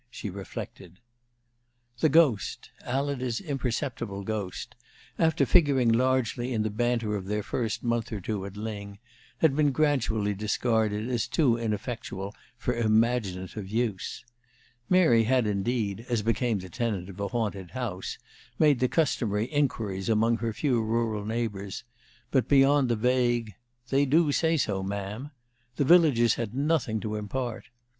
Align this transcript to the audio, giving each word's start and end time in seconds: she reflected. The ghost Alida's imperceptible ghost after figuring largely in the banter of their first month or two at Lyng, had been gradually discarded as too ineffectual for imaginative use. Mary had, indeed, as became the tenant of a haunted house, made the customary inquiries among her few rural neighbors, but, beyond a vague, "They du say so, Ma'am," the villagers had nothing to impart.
she 0.09 0.31
reflected. 0.31 0.99
The 1.99 2.09
ghost 2.09 2.71
Alida's 2.83 3.39
imperceptible 3.39 4.23
ghost 4.23 4.73
after 5.19 5.45
figuring 5.45 5.91
largely 5.91 6.53
in 6.53 6.63
the 6.63 6.71
banter 6.71 7.15
of 7.15 7.27
their 7.27 7.43
first 7.43 7.83
month 7.83 8.11
or 8.11 8.19
two 8.19 8.43
at 8.47 8.53
Lyng, 8.57 8.97
had 9.41 9.55
been 9.55 9.71
gradually 9.71 10.33
discarded 10.33 11.07
as 11.07 11.27
too 11.27 11.55
ineffectual 11.55 12.33
for 12.57 12.73
imaginative 12.73 13.69
use. 13.69 14.25
Mary 14.89 15.25
had, 15.25 15.45
indeed, 15.45 16.03
as 16.09 16.23
became 16.23 16.57
the 16.57 16.69
tenant 16.69 17.07
of 17.07 17.19
a 17.19 17.27
haunted 17.27 17.69
house, 17.69 18.17
made 18.57 18.79
the 18.79 18.87
customary 18.89 19.45
inquiries 19.53 20.09
among 20.09 20.37
her 20.37 20.51
few 20.51 20.81
rural 20.81 21.23
neighbors, 21.25 21.83
but, 22.31 22.47
beyond 22.49 22.89
a 22.89 22.95
vague, 22.95 23.53
"They 23.89 24.07
du 24.07 24.31
say 24.31 24.57
so, 24.57 24.81
Ma'am," 24.81 25.29
the 25.75 25.85
villagers 25.85 26.33
had 26.33 26.55
nothing 26.55 26.99
to 27.01 27.13
impart. 27.17 27.65